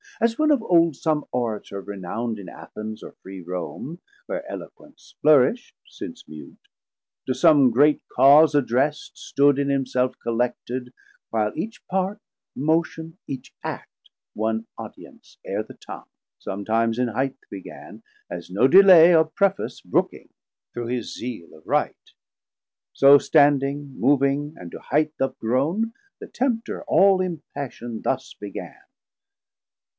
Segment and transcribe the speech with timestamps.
[0.19, 5.15] As when of old som Orator renound 670 In Athens or free Rome, where Eloquence
[5.23, 6.57] Flourishd, since mute,
[7.27, 10.91] to som great cause addrest, Stood in himself collected,
[11.29, 12.19] while each part,
[12.55, 13.91] Motion, each act
[14.35, 16.09] won audience ere the tongue,
[16.39, 20.29] Somtimes in highth began, as no delay Of Preface brooking
[20.73, 22.11] through his Zeal of Right.
[22.93, 28.81] So standing, moving, or to highth upgrown The Tempter all impassiond thus began.